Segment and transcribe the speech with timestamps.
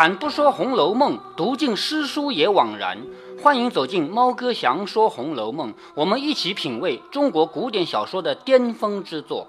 [0.00, 2.96] 开坛不说《红楼梦》，读尽诗书也枉然。
[3.42, 9.48] 欢迎走进猫哥祥说《红楼梦》，我们一起品味中国古典小说的巅峰之作。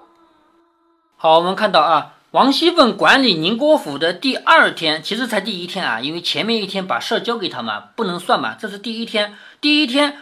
[1.16, 9.34] 好，我们看到啊，王熙凤管理宁国府的第二天，其实才第一天啊，因为前面一天把事儿交给他嘛，不能算嘛，这是第一天。
[9.62, 10.18] 第一天，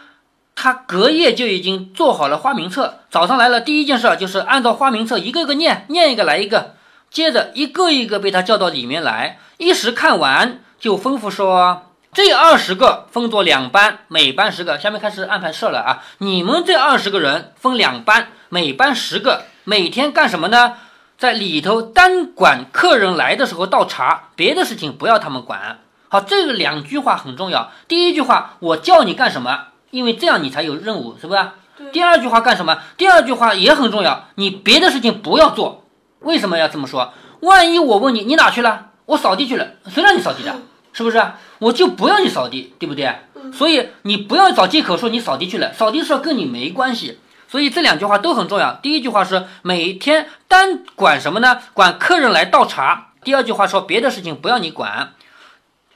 [0.54, 6.76] 他隔夜就已经做好了花名册，早上来了，第一件事就是按照花名册一个个念，念一个来一个。
[7.10, 11.82] 接着一个一个被他叫到里面来，一时看完就吩咐说
[12.14, 14.78] ：“这二十个分作两班，每班十个。
[14.78, 16.02] 下面开始安排事了啊！
[16.16, 20.76] 你们这二十个人分两班，每班十个，每天干什么呢？
[21.18, 25.80] 在里头单管客人来的时候倒茶，别的事情不要他们管。
[26.08, 27.70] 好，这个两句话很重要。
[27.86, 29.66] 第一句话，我叫你干什么？
[29.90, 31.48] 因为这样你才有任务，是不是？
[31.92, 32.78] 第二句话干什么？
[32.96, 35.84] 第二句话也很重要，你别的事情不要做。
[36.20, 37.12] 为什么要这么说？
[37.40, 38.86] 万一我问你，你哪去了？
[39.10, 39.66] 我扫地去了。
[39.92, 40.54] 谁让你扫地的？
[40.92, 41.20] 是不是？
[41.58, 43.12] 我就不要你扫地，对不对？
[43.52, 47.18] 所以你不要找借口说你扫地去了，扫地事跟你没关系。
[47.48, 48.74] 所以这两句话都很重要。
[48.74, 51.60] 第一句话是每天单管什么呢？
[51.72, 53.08] 管客人来倒茶。
[53.24, 55.14] 第二句话说别的事情不要你管。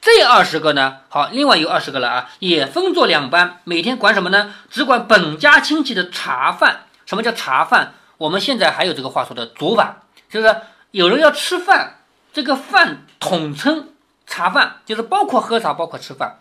[0.00, 0.96] 这二十个呢？
[1.08, 4.52] 好，另外有二十个了啊，也分作两班，每天管什么呢？
[4.68, 6.86] 只管本家亲戚的茶饭。
[7.06, 7.94] 什么叫茶饭？
[8.18, 10.00] 我们现在还有这个话说的昨晚。
[10.28, 10.56] 就是
[10.90, 12.00] 有人要吃饭，
[12.34, 13.90] 这个饭统称
[14.27, 16.41] 茶饭，就是包括喝茶，包括吃饭。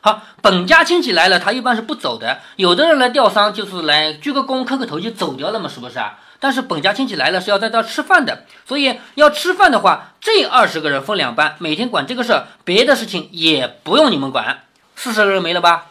[0.00, 2.38] 好，本家亲戚来了，他一般是不走的。
[2.54, 6.20] 有的人来吊丧，就是来鞠个躬、磕个头就走掉了嘛，是不是啊？
[6.38, 14.62] 但是本家亲戚来了是要在这吃饭的，所以要吃饭的话，这二十个人分两班，每天管这个事儿，别的事情也不用你们管。
[14.94, 15.86] 四十个人没了吧？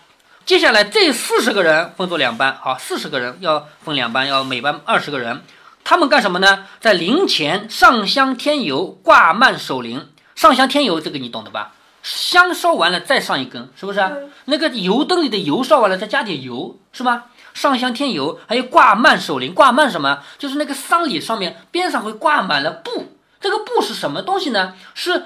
[0.45, 5.43] 接下来这四十个人分作两班，好，四十个人要分两班，要每班二十个人。
[5.85, 6.65] 他们干什么呢？
[6.81, 10.09] 在灵前上香添油，挂幔守灵。
[10.33, 11.73] 上香添油，这个你懂的吧？
[12.01, 13.99] 香烧完了再上一根，是不是？
[14.45, 17.25] 那个油灯里的油烧完了再加点油，是吧？
[17.53, 19.53] 上香添油，还有挂幔守灵。
[19.53, 20.23] 挂幔什么？
[20.39, 23.15] 就是那个丧礼上面边上会挂满了布。
[23.39, 24.73] 这个布是什么东西呢？
[24.95, 25.25] 是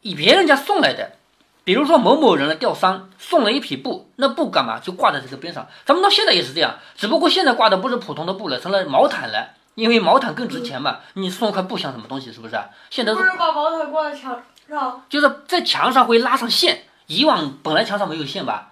[0.00, 1.12] 以别人家送来的。
[1.62, 4.80] 比如说某某人来吊丧，送了一匹布，那布干嘛？
[4.80, 5.68] 就挂在这个边上。
[5.86, 9.50] 咱们到现在也是这样，只不过现在挂的不是普通的布了，成了毛毯了。
[9.74, 12.32] 因为毛毯更值钱嘛，你送块布像什么东西？
[12.32, 12.58] 是不是？
[12.90, 16.82] 现在不是把毛毯挂在墙上，就是在墙上会拉上线。
[17.06, 18.68] 以往本来墙上没有线吧？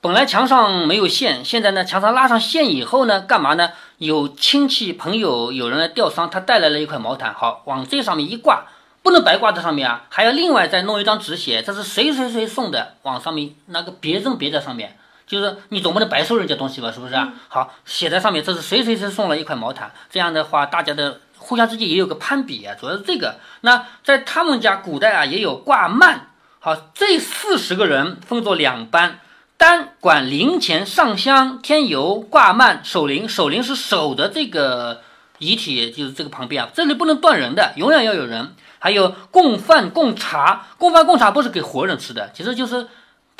[0.00, 3.70] 本来墙上没有线，现在呢，墙上拉上线以后呢，干嘛呢？
[3.98, 8.64] 有亲戚朋友有人来吊丧，他带来了一块毛毯，好往这上面一挂，
[9.02, 14.96] 不能白挂在上面啊，还要另外再弄一张纸写这是谁谁谁送的，往上面那个别针别在上面。
[15.28, 17.34] 就是你总不能白收人家东西吧，是不是啊？
[17.48, 23.36] 好，写在上面，这是谁谁谁送了一块毛毯，这样的话，大家的互相之间也有个攀比啊，主要是这个。
[23.60, 26.20] 那在他们家古代啊，也有挂幔。
[26.60, 29.20] 好，这四十个人分作两班，
[29.58, 33.28] 单管灵前上香添油、挂幔、守灵。
[33.28, 35.02] 守灵是守的这个
[35.36, 38.54] 遗体，就是这个旁边啊，这里不能断人的，永远要有人。
[38.78, 42.86] 还有供饭供茶，供饭供茶不是给活人吃的，其实就是。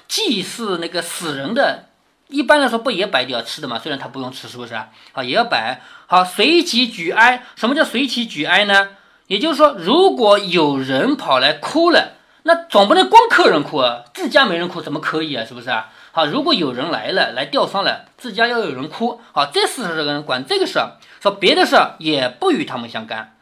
[0.08, 1.84] 祭祀那个死人的，
[2.28, 3.78] 一般来说不也摆点吃的嘛？
[3.78, 4.88] 虽然他不用吃，是不是啊？
[5.12, 5.82] 好，也要摆。
[6.06, 7.44] 好，随其举哀。
[7.54, 8.88] 什么叫随其举哀呢？
[9.26, 12.14] 也就是说，如果有人跑来哭了，
[12.44, 15.44] 那总不能光客人哭啊，自家没人哭怎么可以啊？
[15.46, 15.91] 是不是啊？
[16.12, 19.20] 好，如果有人来了，来吊丧了，自家要有人哭。
[19.32, 20.92] 好，这四十个人管这个事儿，
[21.22, 23.34] 说别的事儿也不与他们相干。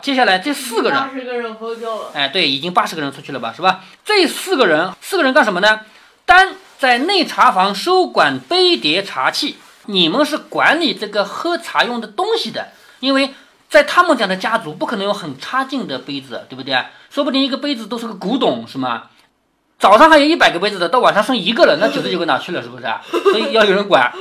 [0.00, 2.10] 接下来这四个人，八十个人喝掉了。
[2.14, 3.52] 哎，对，已经八十个人出去了吧？
[3.54, 3.84] 是吧？
[4.04, 5.80] 这四个人，四个人干什么呢？
[6.26, 9.56] 单在内茶房收管杯碟茶器，
[9.86, 12.68] 你们是管理这个喝茶用的东西的，
[13.00, 13.32] 因为
[13.70, 16.84] 在他们家的家族不可能有很差劲的杯子，对不对？
[17.08, 19.04] 说不定一个杯子都是个古董，是吗？
[19.78, 22.60] 早上还有一百个杯子的，到晚上剩一个了，那九十九个哪去了？
[22.62, 22.84] 是不是？
[23.30, 24.12] 所以要有人管，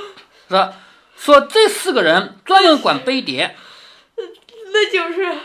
[0.48, 0.74] 是吧？
[1.18, 3.56] 说这四个人专门管杯碟，
[4.72, 5.38] 那就是。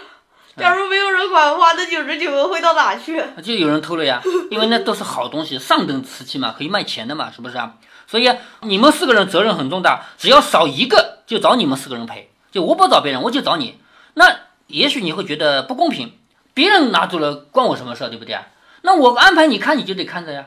[0.57, 3.23] 假如没有人管的话，那九十九个会到哪去？
[3.43, 4.21] 就有人偷了呀，
[4.51, 7.75] 因为那都是好东西，上等瓷器嘛，可以卖钱的嘛，是不是啊？
[8.07, 8.31] 所以
[8.63, 13.79] 你们四个人责任很重大，只要少一个就找你们四个人赔，就我不找别人，我就找你。
[14.15, 14.37] 那
[14.67, 16.13] 也许你会觉得不公平，
[16.53, 18.47] 别人拿走了关我什么事，对不对啊？
[18.83, 20.47] 那我安排你看你就得看着呀。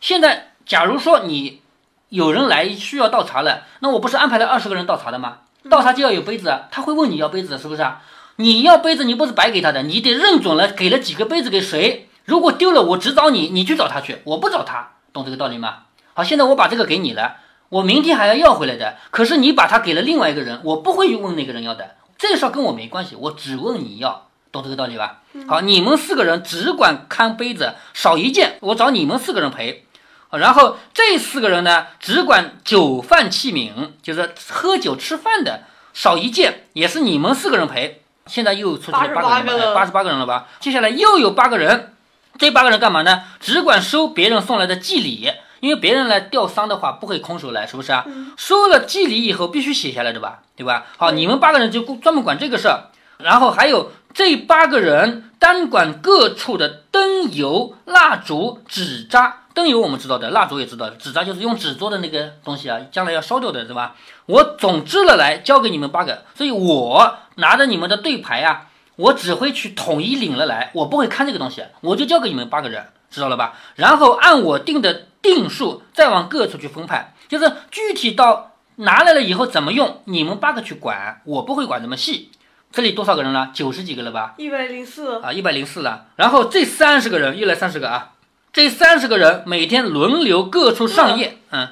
[0.00, 1.60] 现在假如说你
[2.08, 5.38] 有人来需要倒茶了，那我不是安排了二十个人倒茶的吗？
[5.70, 8.02] 倒茶就要有杯子，他会问你要杯子，是不是啊？
[8.36, 12.08] 你要杯子，你不是白给他的，你得认准了给了几个杯子给谁。
[12.24, 15.84] 如果丢了，我只找你，你去找他去，我不找他，懂这个道理吗？
[16.14, 17.36] 好，现在我把这个给你了，
[17.68, 18.96] 我明天还要要回来的。
[19.10, 25.20] 可是你把它给了另外一个人，我不会去问那个人要的，这事跟我没关系，我只问你要，懂这个道理吧？
[25.46, 29.86] 好，你们四个人只管看杯子，少一件我找你们四个人赔。
[30.30, 38.03] 然后这四个人呢，只管酒饭器皿，就是喝酒吃饭的，少一件也是你们四个人赔。
[38.26, 40.46] 现在又出去了八个人，八十八个人了吧？
[40.60, 41.94] 接下来又有八个人，
[42.38, 43.22] 这八个人干嘛呢？
[43.40, 45.30] 只管收别人送来的祭礼，
[45.60, 48.06] 因为别人来吊丧的话不会空手来，是不是啊？
[48.36, 50.40] 收了祭礼以后必须写下来的吧？
[50.56, 50.86] 对吧？
[50.96, 59.43] 好，你们八个人就专门管这个事儿，然后还有这八个人单管各处的灯油、蜡烛、纸扎。
[59.54, 63.94] 灯油我们知道的，蜡烛也知道的，纸扎就是用纸做的那个东西啊，将来要烧掉的，是吧？
[64.26, 68.66] 我总支了来交给你们八个，所以我拿着你们的对牌啊，
[68.96, 73.54] 我只会去统一领了来，我不会看这个东西，我就交给你们八个人，知道了吧？
[73.76, 82.32] 然后按我定的定数再往各处去分派，就是具体到拿来了以后怎么用，你们八个去管，我不会管这么细。
[82.72, 83.52] 这里多少个人了？
[83.54, 84.34] 九十几个了吧？
[84.36, 86.06] 一百零四啊，一百零四了。
[86.16, 88.13] 然后这三十个人又来三十个啊。
[88.54, 91.70] 这三十个人每天轮流各处上夜，嗯。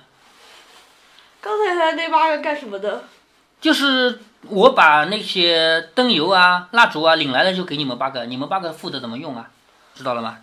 [1.41, 3.05] 刚才他那八个干什么的？
[3.61, 4.19] 就是
[4.49, 9.51] 我把那些灯油啊、蜡烛啊领来了，就给你们八个，你们八个负责怎么用啊？
[9.95, 10.39] 知道了吗？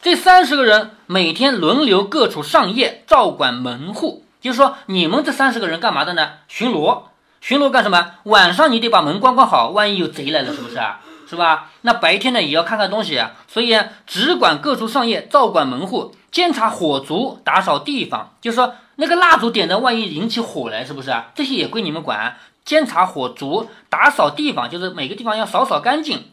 [0.00, 4.24] 这三十个人每天轮流各处上夜，照管门户。
[4.40, 6.34] 就是说，你们这三十个人干嘛的呢？
[6.46, 7.06] 巡逻。
[7.40, 8.12] 巡逻干什么？
[8.22, 11.00] 晚上你得把门关关好，万一有贼来了，是不是啊？
[11.30, 11.70] 是吧？
[11.82, 18.34] 那白天呢也要看看东西啊，所以只管各处上夜，照管门户，监察火烛，打扫地方。
[18.40, 21.30] 就是说那个蜡烛点的，万一引起火来，是不是啊？
[21.36, 22.36] 这些也归你们管。
[22.64, 26.24] 监察火烛，打扫地方，就是每个地方要扫扫干净。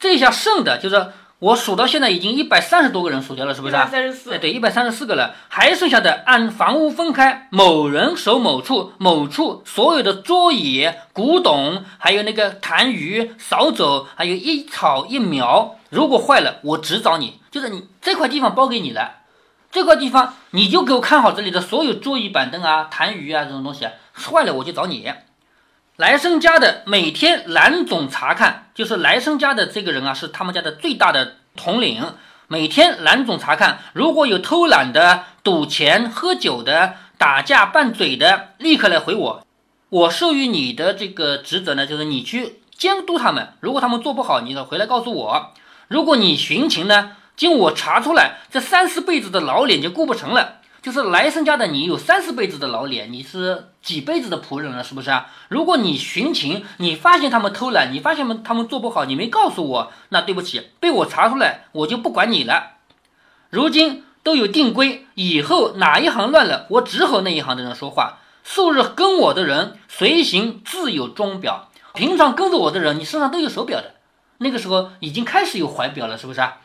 [0.00, 1.12] 这下剩的就是。
[1.42, 3.72] 我数到现在已经一百三十多个人数掉了，是不是？
[3.72, 4.32] 三十四。
[4.32, 19.22] 哎，对，一百三十四个了，还剩下的按房屋分开，某人守某处，某处所有的桌椅、古董，还有那个痰盂、扫帚，还有一草一苗，如果坏了，我只找你，就是你这块地方包给你了，
[19.72, 25.12] 这块地方你就给我看好这里的所有桌椅板凳啊、痰盂啊这种东西，坏了我就找你。
[26.02, 32.04] 来生家的每天蓝总查看，就是来生家的这个人啊，是他们家的最大的统领。
[32.48, 39.46] 每天蓝总查看，如果有偷懒的、赌钱、喝酒的、打架拌嘴的，立刻来回我。
[39.90, 43.52] 我授予你的这个职责呢，就是你去监督他们。
[43.60, 45.52] 如果他们做不好，你回来告诉我。
[45.86, 50.61] 如果你寻情呢，经我查出来，这三四辈子的老脸就顾不成了。
[50.82, 55.28] 就是来生家的你有三四辈子的老脸，你是几辈子的仆人了，是不是啊？
[55.48, 62.72] 如果你寻情，你发现他们偷懒，你发现他们他们做不好，你没告诉我，那对不起，被我查出来，我就不管你了。
[63.48, 68.18] 如今都有定规，以后哪一行乱了，我只和那一行的人说话。
[68.42, 73.94] 素日跟我的人随行自有钟表，平常跟着我的人，你身上都有手表的。
[74.38, 76.58] 那个时候已经开始有怀表了，是不是啊？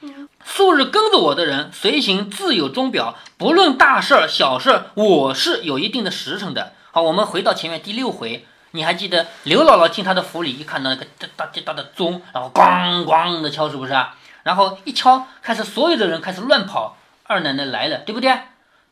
[0.47, 6.71] 素日跟着我的人，随行自有钟表，不论大事儿小事儿，我是有一定的时辰的。
[6.91, 14.15] 好，我们回到前面第六回，你还记得刘姥姥进她的府里，一看到那个大大大的钟，然后咣咣的敲，是不是啊？
[14.43, 18.39] 然后一敲，开始所有的人开始乱跑，二奶奶来了，对不对？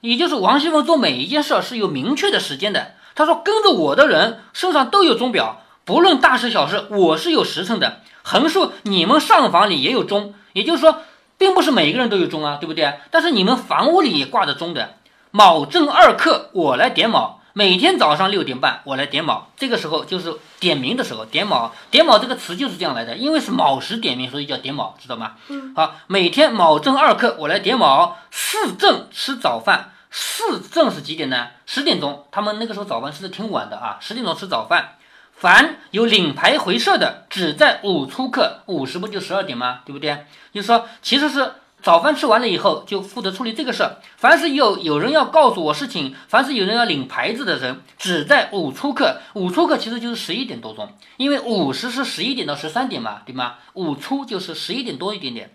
[0.01, 2.95] 也就是王熙凤做每一件事儿是有明确的时间的。
[3.15, 8.01] 她说跟着我的人身上都有钟表，不论大事小事，我是有时辰的。
[8.23, 11.01] 横竖你们上房里也有钟，也就是说。
[11.37, 12.93] 并不是每一个人都有钟啊，对不对？
[13.11, 14.95] 但是你们房屋里也挂着钟的。
[15.31, 17.41] 卯正二刻，我来点卯。
[17.51, 19.47] 每天早上六点半，我来点卯。
[19.55, 21.73] 这个时候就是点名的时候，点卯。
[21.89, 25.33] 点卯这个词就是这样来的，因为是卯时点名，所以叫点卯，知道吗？
[25.47, 25.73] 嗯。
[25.75, 28.17] 好，每天卯正二刻，我来点卯。
[28.31, 29.91] 四正吃早饭。
[30.11, 31.47] 四正是几点呢？
[31.65, 32.25] 十点钟。
[32.31, 34.95] 他们那个时候早饭吃的挺晚的啊，十点钟吃早饭。
[35.35, 39.81] 凡有领牌回社的，只在午出刻，午时不就十二点吗？
[39.85, 40.25] 对不对？
[40.53, 43.97] 就是说，其实是早饭吃完了以后，就负责处理这个事儿。
[44.15, 49.19] 凡是有有人要告诉我事情，凡是有人要领牌子的人，只在午出刻。
[49.33, 53.55] 午出刻其实就是十一点多钟，因为午时是十一点到十三点嘛，对吗？
[53.73, 55.53] 午出就是十一点多一点点。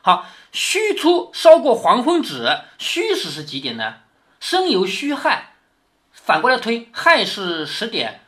[0.00, 3.96] 好，戌出烧过黄昏纸，戌时是几点呢？
[4.40, 5.52] 申酉戌亥，
[6.12, 8.22] 反过来推，亥是十点。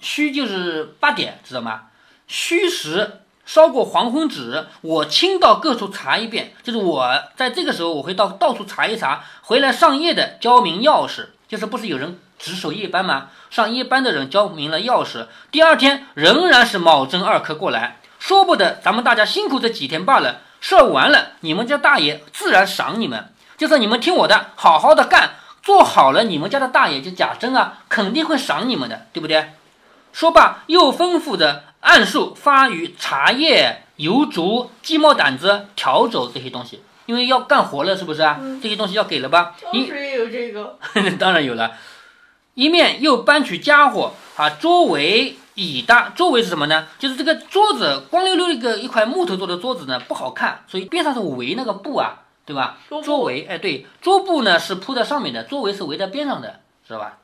[0.00, 1.82] 戌就是八点，知道吗？
[2.26, 13.28] 戌时烧过黄昏纸，我亲到各处查一遍，就是我在这个时候我会到到处查一查，回来上夜的交明钥匙，就是不是有人值守夜班吗？
[13.48, 29.52] 上夜班的人交明了钥匙，第二天仍然是卯正二刻过来，说不得咱们大家辛苦这几天罢了，事儿完了，你们家大爷自然赏你们，就是你们听我的，好好的干，做好了，你们家的大爷就贾珍啊，肯定会赏你们的，对不对？
[30.18, 38.36] 说罢，又吩咐着按数发于茶叶、油烛、鸡毛掸子、笤帚这些东西，因为要干活了，是不是啊？
[38.40, 39.54] 嗯这些东西要给了吧？
[39.72, 40.76] 一当时也有这个，
[41.20, 41.70] 当然有了，
[42.54, 46.88] 一面又搬取家伙啊，桌围椅搭，桌围是什么呢？
[46.98, 52.78] 就是这个桌子光溜溜一个一块木头做的桌子呢不好看，所以边上是围那个布啊，对吧？
[53.04, 57.18] 桌围，哎，对，桌布呢是铺在上面的，桌围是围在边上的，知道吧？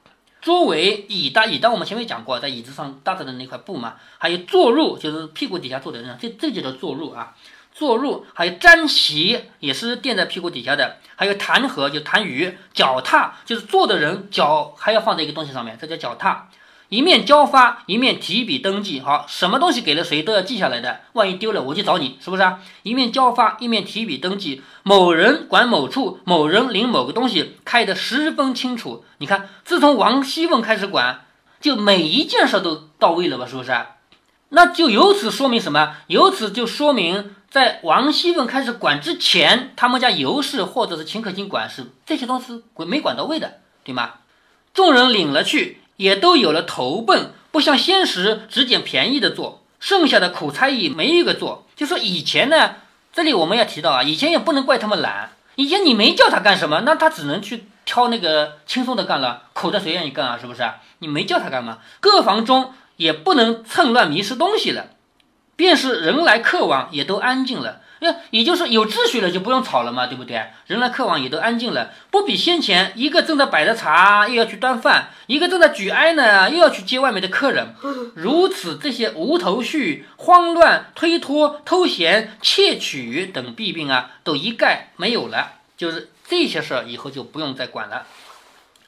[0.44, 7.34] 作为椅搭，椅搭我们前面讲过，在椅子上搭着的那块布嘛，还有坐褥，就是屁股底下坐的人，这这就叫坐褥啊。
[7.72, 16.50] 坐褥，还有毡席也是垫在屁股底下的，还有弹劾就弹盂，脚踏就是坐的人脚还要放在一个东西上面，这叫脚踏。
[16.94, 19.00] 一面交发，一面提笔登记。
[19.00, 22.60] 好，什么东西给了谁都要记下来的，万一丢了我去找你，是不是啊？
[22.84, 24.62] 一面交发，一面提笔登记。
[24.84, 29.04] 某人管某处，某人领某个东西，开得十分清楚。
[29.18, 31.24] 你看，自从王熙凤开始管，
[31.60, 33.44] 就每一件事都到位了吧？
[33.44, 33.72] 是不是？
[34.50, 35.96] 那就由此说明什么？
[36.06, 44.12] 由此就说明，在王熙凤开始管之前，他们家尤氏或者是秦可卿管事这些东西没管到位的，对吗？
[44.72, 51.66] 众人领了去，也都有了投奔，不像现实只捡便宜的做，剩下的苦差役没一个做。
[51.76, 52.76] 就说以前呢，
[53.12, 60.38] 这里我们要提到啊，以前也不能怪他们懒，以前你没叫他干什么，那他只能去挑那个轻松的干了，苦的谁愿意干啊？
[60.40, 60.62] 是不是？
[60.98, 61.78] 你没叫他干嘛？
[62.00, 64.86] 各房中也不能趁乱迷失东西了，
[65.56, 67.80] 便是人来客往也都安静了。
[68.00, 70.50] 那也就是有秩序了，就不用吵了嘛，对不对？
[70.66, 77.74] 人来客往也都安静了，不比先前一个正在摆着茶，又要去端饭；一个正在举哀呢，又要去接外面的客人。
[78.14, 85.52] 如此这些无头绪、慌乱、推脱、偷闲、窃取等弊病啊，都一概没有了。
[85.78, 88.06] 就是这些事儿以后就不用再管了。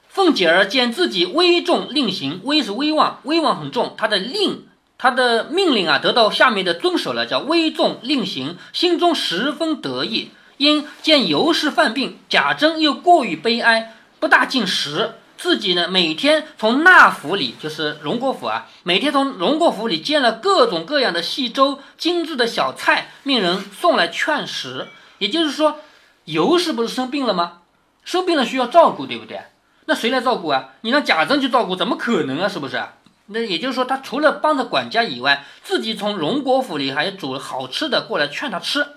[0.09, 4.66] 凤姐儿见自己危重令行，威是威望，威望很重，她的令。
[4.97, 10.31] 他的命令啊，得到下面的遵守了，叫微重令行，心中十分得意。
[10.57, 15.15] 因见尤氏犯病，贾珍又过于悲哀，不大进食。
[15.37, 24.87] 自己呢，每天从纳府里，就是荣国府啊，每天从荣国府里煎了各种各样的细粥、精致的小菜，命人送来劝食。
[25.19, 25.79] 也就是说，
[26.25, 27.59] 尤氏不是生病了吗？
[28.03, 29.41] 生病了需要照顾，对不对？
[29.85, 30.69] 那谁来照顾啊？
[30.81, 32.49] 你让贾珍去照顾，怎么可能啊？
[32.49, 32.83] 是不是？
[33.27, 38.87] 那也就是说，他除了帮着管家以外，自己从荣国府里还煮了好吃的过来劝他吃。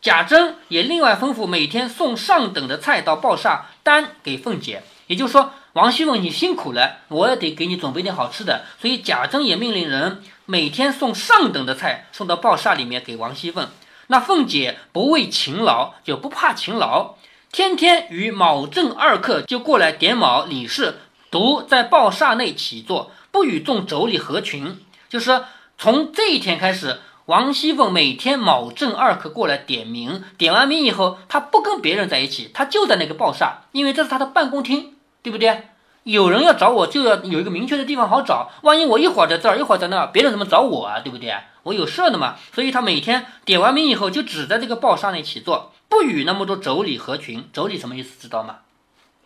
[0.00, 4.82] 贾珍也另外吩咐每天送上等的菜到鲍厦单给凤姐。
[5.08, 8.64] 也就是说，王熙凤你辛苦了，我也得给你准备点好吃的。
[8.80, 13.68] 所以贾珍也命令人每天送上等的菜送到鲍厦里面给王熙凤。
[14.06, 17.16] 那凤姐不畏勤劳，就不怕勤劳，
[17.52, 21.00] 天天与卯正二刻就过来点卯理事，
[21.30, 23.12] 独在鲍厦内起坐。
[23.30, 25.44] 不与众妯娌合群，就是说
[25.78, 35.68] 从这一天开始，王熙凤每天卯正二刻过来点名，点完名以后，她不跟别人在一起，她就在那个报厦，因为这是她的办公厅，对不对？
[36.02, 38.50] 有人要找我，就要有一个明确的地方好找。
[38.62, 41.00] 万一我一会儿在这儿，一会儿在那儿，别人怎么找我啊？
[41.00, 41.34] 对不对？
[41.62, 42.36] 我有事的嘛。
[42.54, 47.44] 所以他每天点完名以后，就只在这个报厦内起坐，不与那么多妯娌合群。
[47.52, 48.18] 妯娌什么意思？
[48.18, 48.60] 知道吗？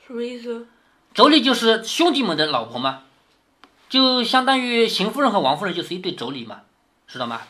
[0.04, 0.66] 什么意思？
[1.14, 3.02] 妯娌就是兄弟们的老婆嘛。
[3.94, 6.62] 就相当于邢夫人和王夫人就是一对妯娌嘛，
[7.06, 7.42] 知道吗？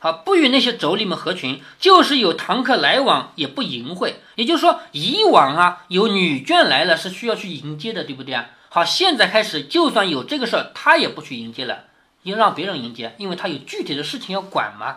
[0.00, 4.16] 好，不与那些妯娌们合群，就是有堂客来往也不迎会。
[4.34, 8.46] 也就是说，以往啊有女眷来了是需要去迎接的，对不对啊？
[8.70, 11.84] 好，现在开始就算有这个事儿，他也不去迎接了，
[12.24, 14.96] 要让别人迎接，因为他有具体的事情要管嘛。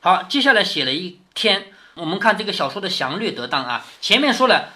[0.00, 1.66] 好，接下来写了一天，
[1.96, 3.84] 我们看这个小说的详略得当啊。
[4.00, 4.70] 前面说了，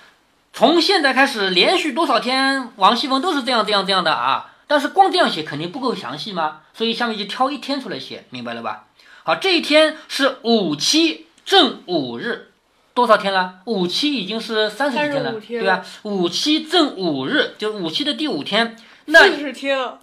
[0.52, 4.48] 从现在开始连续多少天，王熙凤都是这样这样这样的啊。
[4.70, 8.84] 但是光这样写肯定不够详细嘛，所以下面就挑一天出来写，明白了吧？
[9.24, 12.52] 好，这一天是五七正五日，
[12.94, 13.54] 多少天了？
[13.64, 15.84] 五七已经是三十几天了，天对吧？
[16.04, 19.98] 五七正五日，就是五七的第五天，那四十天，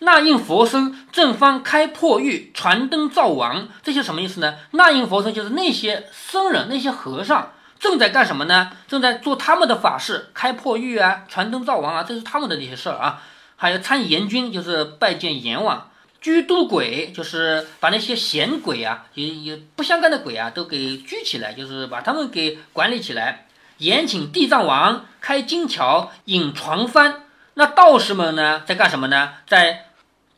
[0.00, 4.56] 那应佛僧正方开破狱，传灯照王，这些什么意思呢？
[4.72, 8.70] 那应佛僧就是那些僧人、那些和尚正在干什么呢？
[8.86, 13.22] 正在做他们的法事，开破狱啊，传灯照王啊，这是他们的那些事儿啊。
[13.60, 23.48] 还有参阎君，就是拜见阎王；居都鬼，就是把那些闲鬼啊，也也不相干的鬼啊，都给拘起来，就是把他们给管理起来。
[23.78, 27.22] 延请地藏王开金桥，引床幡。
[27.54, 29.32] 那道士们呢，在干什么呢？
[29.48, 29.86] 在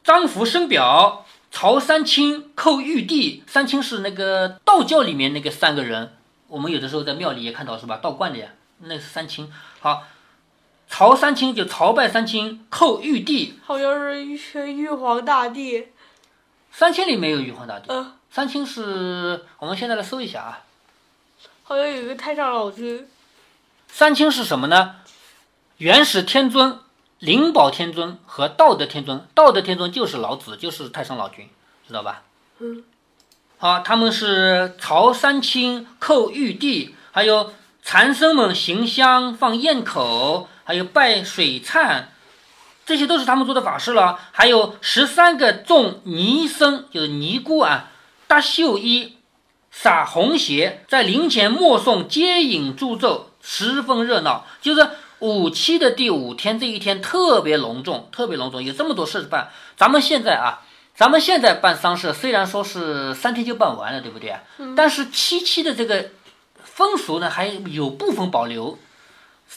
[0.02, 3.44] 张符升表，曹三清叩玉帝。
[3.46, 6.14] 三清是那个道教里面那个三个人，
[6.48, 7.98] 我们有的时候在庙里也看到是吧？
[7.98, 8.48] 道观的呀，
[8.78, 9.52] 那是三清。
[9.80, 10.04] 好。
[10.90, 13.54] 曹三清就朝拜三清，叩玉帝。
[13.64, 15.87] 好像是玉玉皇大帝，
[16.73, 20.61] 三清里没有玉皇大帝，呃，三清是我们现在来搜一下啊。
[21.62, 23.09] 好像有一个太上老君。
[23.87, 24.97] 三清是什么呢？
[25.78, 26.80] 元始天尊、
[27.20, 29.25] 灵宝天尊和道德天尊。
[29.32, 31.49] 道德天尊就是老子，就是太上老君，
[31.87, 32.25] 知道吧？
[32.59, 32.85] 嗯。
[33.59, 42.04] 好，他们是朝三清、叩玉帝，还有禅僧们行香、放焰口，还有拜水忏，
[42.86, 44.20] 这些都是他们做的法事了。
[44.30, 47.90] 还有十三个众尼僧，就是尼姑啊，
[48.28, 49.16] 搭绣衣，
[49.72, 54.46] 撒红鞋，在灵前默诵接引祝咒，十分热闹。
[54.62, 59.50] 就是五七的第五天这一天特别隆重，特别隆重，有这么多事办。
[59.76, 60.62] 咱们现在啊。
[60.94, 64.36] 咱们现在办丧事，虽然说是三天就办完了，对不对？
[64.76, 66.10] 但是七七的这个
[66.62, 68.78] 风俗呢，还有部分保留。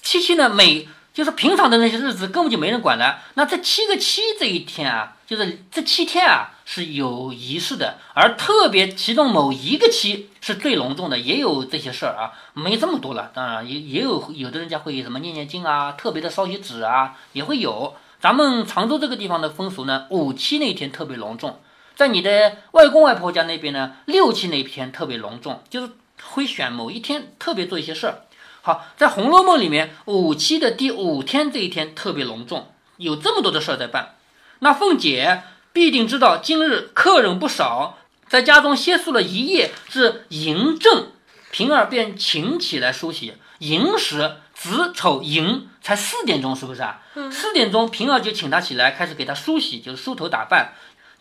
[0.01, 3.20] 七七呢，每就是平常的那些日子根本就没人管了。
[3.36, 13.32] 那这七个七这一天啊，就是这七天啊是有仪式的，而特别其中某一个七是最隆重的，也有这些事儿啊，没这么多了。
[13.34, 17.96] 当然也也有有的人家会什么念念经啊，特别的烧些纸啊，也会有。
[18.20, 21.60] 咱们常州这个地方的风俗呢，五七那天特别隆重，
[21.96, 25.91] 在你的外公外婆家那边呢，六七那天特别隆重，就是
[26.24, 28.22] 会选某一天特别做一些事儿。
[28.65, 34.15] 好，在《红楼梦》里面，五七的第五天这一天特别隆重，有这么多的事儿在办。
[34.60, 35.43] 那凤姐
[35.74, 37.98] 必定知道今日客人不少，
[38.29, 41.08] 在家中歇宿了一夜，至迎正，
[41.51, 43.34] 平儿便请起来梳洗。
[43.60, 44.38] 寅时。
[44.55, 47.01] 子丑寅才四点钟，是不是啊？
[47.32, 50.74] 四点钟，平儿就请他起来，开始给他梳洗，就是梳头打扮，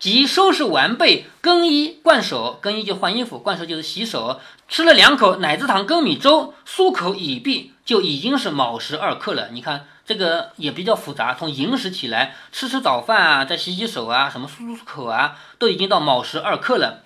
[0.02, 4.40] 即收拾完备，更衣灌手，更衣就换衣服，灌手就是洗手。
[4.66, 9.50] 吃了两口奶子糖羹米粥，漱口已毕，就已经是卯时二刻了。
[9.52, 17.04] 你看这个也比较复杂，从寅时起来吃吃早饭啊，再洗洗手啊，什么漱漱口啊，都已经到卯时二刻了。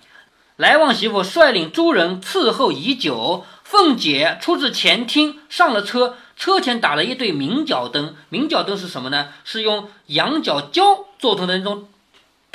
[0.55, 6.15] 来旺媳妇率领诸人伺候已久，凤姐出至前厅，上了车。
[6.35, 9.27] 车前打了一对明角灯，明角灯是什么呢？
[9.43, 11.87] 是用羊角胶做成的那种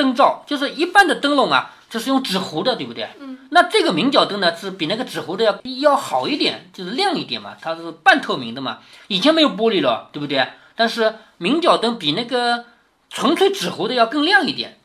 [0.03, 3.09] 灯罩，就是一般的灯笼啊，就是用纸糊的，对不对？
[3.21, 3.39] 嗯。
[3.51, 8.79] 那这个明角灯呢，是比那个纸糊的要要好一点，就是亮一点嘛，它是半透明的嘛。
[9.07, 10.49] 以前没有玻璃了，对不对？
[10.75, 12.65] 但是明角灯比那个
[13.11, 14.79] 纯粹纸糊的要更亮一点。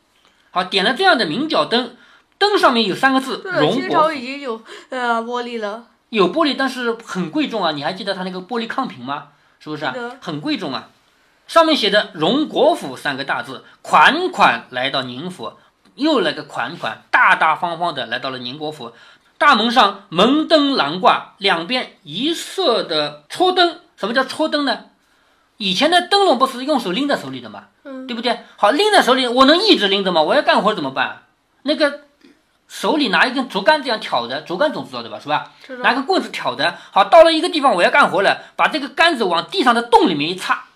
[0.50, 1.96] 好，点了这样的明角灯，
[2.38, 4.12] 灯上面有三个字“荣国”。
[4.14, 5.86] 已经有呃玻璃了。
[6.10, 7.72] 有玻璃，但是很贵重啊！
[7.72, 9.28] 你还记得它那个玻璃炕屏吗？
[9.60, 9.94] 是不是啊？
[10.20, 10.88] 很贵重啊！
[11.48, 15.54] 上面写的“荣国府”三个大字，款款来到宁府，
[15.94, 18.92] 又来个款款，大大方方的来到了宁国府。
[19.38, 23.80] 大门上门灯栏挂，两边一色的戳灯。
[23.96, 24.84] 什么叫戳灯呢？
[25.56, 27.64] 以前的灯笼不是用手拎在手里的吗？
[27.84, 28.40] 嗯，对不对？
[28.56, 30.20] 好，拎在手里，我能一直拎着吗？
[30.20, 31.22] 我要干活怎么办？
[31.62, 32.00] 那个。
[32.70, 35.18] 手里拿一根竹竿这样挑着，竹竿总知道对吧？
[35.18, 35.52] 是吧？
[35.82, 36.76] 拿个棍子挑着。
[36.90, 40.66] 好，到了一个地方我要干活了，把这个杆子往地上的洞里面一插，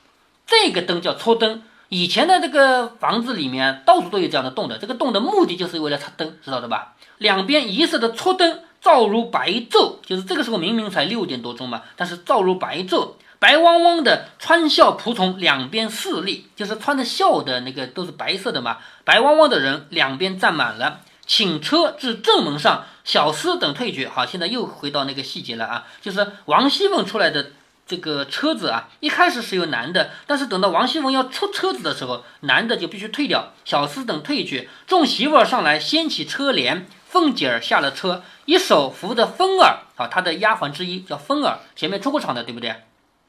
[0.46, 1.62] 这个灯叫戳灯。
[1.88, 6.94] 以前的这个房子里面到处都有这样的洞的，这个洞的目的就是为了插灯，知道的吧？
[7.18, 21.00] 两边一色的戳灯，照如白昼，就是这个时候明明才六点多钟嘛，但是照如白昼，白汪汪的穿孝仆从两边四立，就是穿着孝的那个都是白色的嘛，白汪汪的人两边站满了。
[21.24, 24.07] 请车至正门上，小厮等退去。
[24.07, 27.50] 好，现在又回到那个细节了啊，就是王熙凤出来的
[27.87, 34.71] 这个车子啊，一开始是有男的，但是等到王熙凤要出车子的时候，男的就必须退掉，小厮等退去。
[34.87, 42.77] 众媳妇儿上来掀起车帘，凤姐儿下了车，一手扶着风儿，啊，她的丫鬟之一叫风儿，前面出过场的，对不对？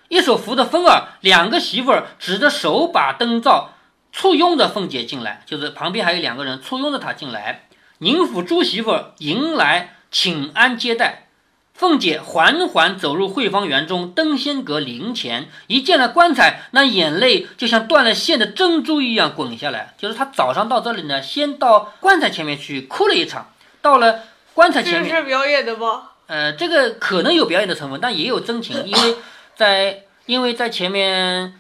[0.07, 3.71] 一手扶着风儿，两个媳妇儿指着手把灯罩，
[4.11, 7.67] 簇拥着凤姐进来，就是旁边还有两个人簇拥着她进来。
[7.97, 11.27] 宁府朱媳妇迎来请安接待，
[11.73, 19.95] 凤姐缓缓走入慧芳园中登仙阁灵前，一见了棺材，那眼泪就像断了线的珍珠一样滚下来。
[19.97, 24.19] 就是她早上到这里呢，先到棺材前面去哭了一场，到了
[24.53, 26.11] 棺材前面，这是表演的吗？
[26.27, 29.15] 呃，这个可能有表演的成分，但也有真情，因为
[29.57, 31.55] 在因为在前面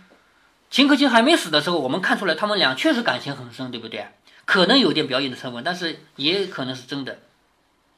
[0.69, 4.05] 秦可卿还没死的时候，我们看出来他们俩确实感情很深，对不对？
[4.45, 7.17] 可能有点表演的成分，但是也可能是真的。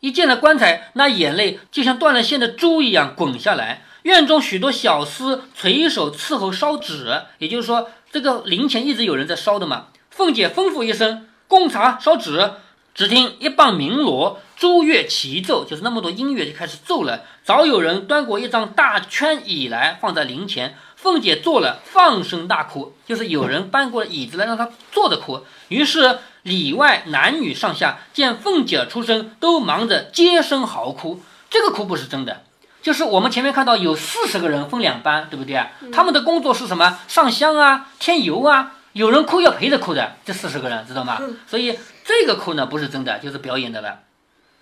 [0.05, 3.81] 一见了棺材，那眼泪就像断了线的珠一样滚下来。
[4.03, 9.87] 院中许多小厮垂手伺候烧纸，也就是说，这个灵前一直有人在烧的嘛。
[10.11, 12.51] 凤姐吩咐一声：“供茶烧纸。”
[12.93, 17.23] 只听一棒鸣锣，珠乐齐奏，就是那么多音乐就开始奏了。
[17.43, 20.77] 早有人端过一张大圈椅来，放在灵前。
[21.05, 25.45] 凤姐坐了，放声大哭，就是有人搬过椅子来让她坐着哭。
[25.67, 26.17] 于是。
[26.45, 31.23] 里外男女上下见凤姐出生，都忙着接声嚎哭。
[31.49, 32.43] 这个哭不是真的，
[32.83, 35.59] 就是我们前面看到有四十个人分两班，对不对？
[35.91, 36.99] 他们的工作是什么？
[37.07, 38.73] 上香啊，添油啊。
[38.93, 41.19] 有人哭要陪着哭的，这四十个人知道吗？
[41.47, 44.01] 所以这个哭呢不是真的，就是表演的了。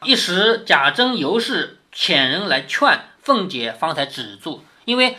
[0.03, 4.63] 一时贾珍、尤氏遣人来劝凤姐，方才止住。
[4.86, 5.17] 因为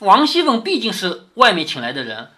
[0.00, 2.28] 王熙凤毕竟是外面请来的人，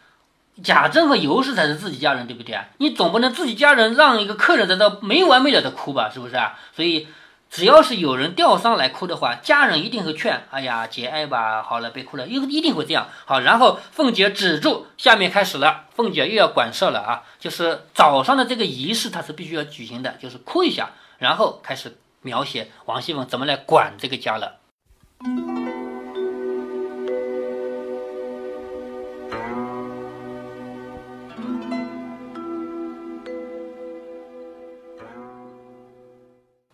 [0.62, 2.66] 贾珍和尤氏才是自己家人，对不对啊？
[2.78, 6.10] 你总不能自己家人让一个客人在这没完没了的哭吧？
[6.12, 6.58] 是不是啊？
[6.74, 7.08] 所以。
[7.52, 13.08] 只要是有人吊丧来哭的话，家人一定会劝：“哎呀，节哀吧，好了，别哭了。”一一定会这样。
[13.24, 15.86] 好，然后凤姐止住，下面开始了。
[15.92, 24.60] 凤姐又要管事了啊，就是早上的这个仪式，它是必须要举行的，就是哭一下，然后开始描写王熙凤怎么来管这个家了。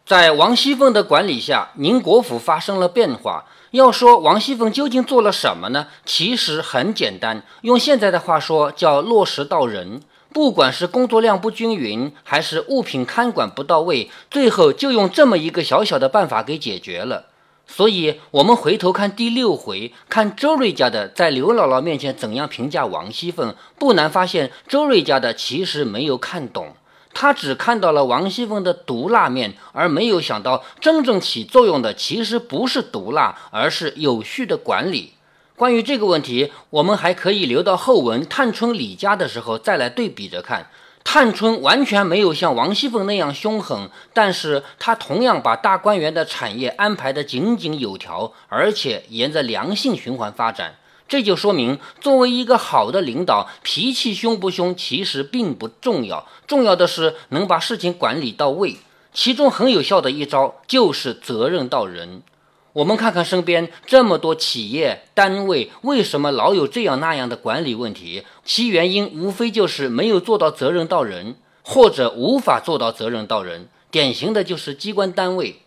[0.06, 3.44] 在王熙凤的管理下，宁国府发生了变化。
[3.72, 5.88] 要说王熙凤究竟做了什么呢？
[6.04, 10.00] 其实很简单，用现在的话说，叫落实到人。
[10.32, 17.24] 不管是工作量不均匀，还是物品看管不到位，最后就用这么一个小小的办法给解决了。
[17.66, 26.76] 所以，我们回头看第六回，看周瑞家的在刘姥姥面前怎样评价王熙凤，不难发现，周瑞家的其实没有看懂。
[27.18, 35.14] 他只看到了王熙凤的毒辣面，而没有想到真正起作用的其实不是毒辣，而是有序的管理。
[35.56, 40.68] 关于这个问题，我们还可以留到后文探春李家的时候再来对比着看。
[41.02, 50.74] 探春完全没有像王熙凤那样凶狠，但是她同样把大观园的产业安排得井井有条，而且沿着良性循环发展。
[51.08, 58.76] 这就说明，作为一个好的领导，脾气凶不凶其实并不重要，重要的是能把事情管理到位。
[59.12, 62.22] 其中很有效的一招就是责任到人。
[62.74, 68.24] 我们看看身边这么多企业单位，为什么老有这样那样的管理问题？
[68.44, 73.68] 其原因无非就是没有做到责任到人，或者无法做到责任到人。
[73.90, 75.62] 典型的就是机关单位。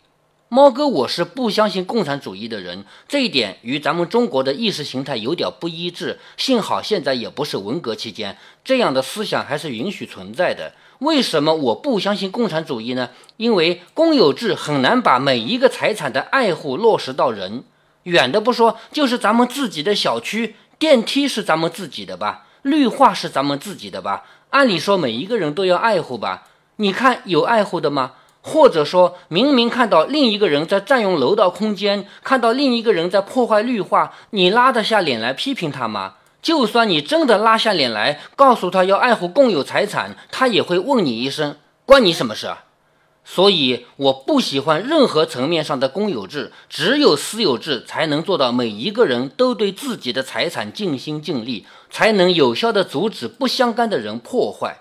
[0.52, 6.20] 猫哥，我是不相信共产主义的人，这一点与咱们中国的意识形态有点不一致。
[6.38, 10.74] 幸好现在也不是文革期间，这样的思想还是允许存在的。
[11.00, 13.12] 为什么我不相信共产主义呢？
[13.38, 17.64] 因为公有制很难把每一个财产的爱护落实到人。
[18.04, 26.48] 远的不说，就是咱们自己的小区电梯是咱们自己的吧，绿化是咱们自己的吧，按理说每一个人都要爱护吧。
[26.78, 28.14] 你看有爱护的吗？
[28.42, 36.16] 或者说明明看到另一个人在占用楼道空间，看到另一个人在破坏绿化，你拉得下脸来批评他吗？
[36.42, 42.64] 就算你真的拉下脸来，告诉他要爱护共有财产，他也会问你一声：“关你什么事啊？”
[43.26, 54.80] 所以我不喜欢任何层面上的公有制，只有私有制才能做到每一个人都对自己的财产尽心尽力，才能有效地阻止不相干的人破坏。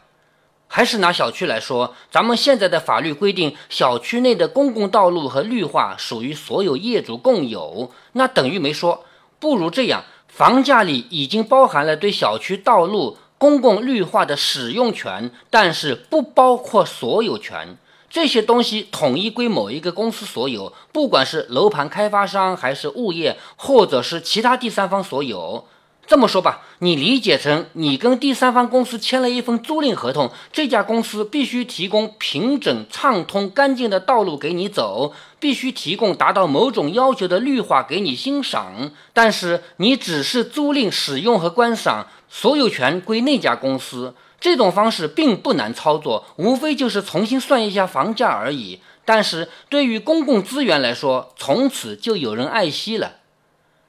[0.69, 9.05] 还是拿小区来说，咱们现在的法律规定，小区内的公共道路和绿化属于所有业主共有，那等于没说。
[9.41, 17.77] 不如这样，房价里已经包含了对小区道路、公共绿化的使用权，但是不包括所有权。
[18.11, 25.67] 这些东西统一归某一个公司所有，不管是楼盘开发商，还是物业，或者是其他第三方所有。
[26.09, 38.91] 这么说吧，你理解成你跟第三方公司签了一份租赁合同，这家公司必须提供平整、畅通、干净的道路给你走，必须提供达到某种要求的绿化给你欣赏。
[39.13, 44.15] 但是你只是租赁、使用和观赏，所有权归那家公司。
[44.41, 48.81] 这种方式并不难操作，无非就是重新算一下房价而已。
[49.05, 53.17] 但是对于公共资源来说，从此就有人爱惜了。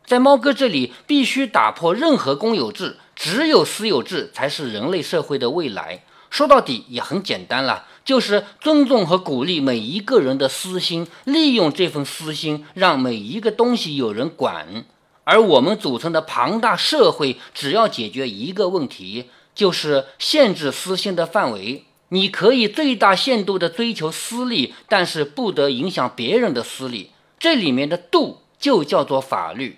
[0.10, 6.04] 在猫哥这里，必须打破任何公有制，只有私有制才是人类社会的未来。
[6.32, 14.84] 说到底也很简单了，就是尊重和鼓励每一个人的私心，利用这份私心，让每一个东西有人管。
[15.26, 21.86] 而我们组成的庞大社会，只要解决一个问题，就是限制私心的范围。
[22.08, 27.12] 你可以最大限度地追求私利，但是不得影响别人的私利。
[27.38, 29.78] 这里面的度就叫做法律。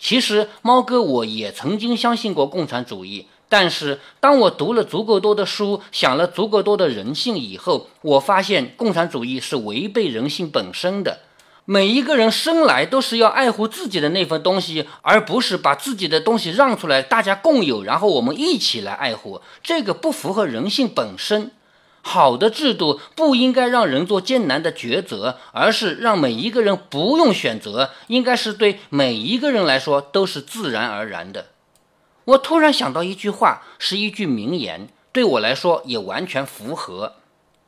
[0.00, 11.20] 其实，猫哥我也曾经相信过共产主义，但是当我读了足够多的书，想了足够多的人性以后，我发现共产主义是违背人性本身的。
[11.66, 19.40] 每一个人生来都是要爱护自己的那份东西，而不是把自己的东西让出来，大家共有，然后我们一起来爱护。
[19.62, 21.52] 这个不符合人性本身。
[22.02, 31.46] 好的制度不应该让人做艰难的抉择，而是让每一个人不用选择，应该是对每一个人来说都是自然而然的。
[32.24, 37.14] 我突然想到一句话，是一句名言，对我来说也完全符合。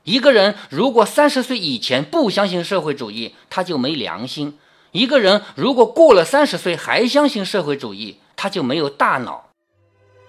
[0.05, 4.53] 一个人如果三十岁以前不相信社会主义，他就没良心；
[4.93, 9.52] 一个人如果过了三十岁还相信社会主义，他就没有大脑。